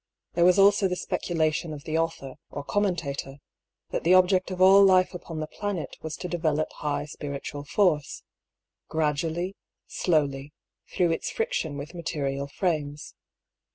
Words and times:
There 0.33 0.45
was 0.45 0.57
also 0.57 0.87
the 0.87 0.95
speculation 0.95 1.73
of 1.73 1.83
the 1.83 1.95
author 1.99 2.33
(or 2.49 2.63
commentator), 2.63 3.37
that 3.91 4.03
the 4.03 4.15
object 4.15 4.49
of 4.49 4.59
all 4.59 4.83
life 4.83 5.13
upon 5.13 5.39
the 5.39 5.45
planet 5.45 5.95
was 6.01 6.15
to 6.17 6.27
develop 6.27 6.71
high 6.77 7.05
spiritual 7.05 7.65
force: 7.65 8.23
gradually, 8.87 9.55
slowly, 9.85 10.53
through 10.91 11.11
its 11.11 11.29
friction 11.29 11.77
with 11.77 11.93
material 11.93 12.47
frames. 12.47 13.13